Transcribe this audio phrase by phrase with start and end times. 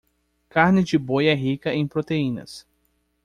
[0.49, 2.65] Carne de boi é rica em proteínas.